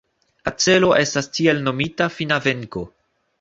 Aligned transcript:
La 0.47 0.53
celo 0.63 0.89
estas 1.01 1.29
tiel 1.35 1.61
nomita 1.67 2.09
fina 2.17 2.41
venko. 2.47 2.85